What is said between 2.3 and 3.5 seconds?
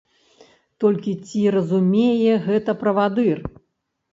гэта правадыр?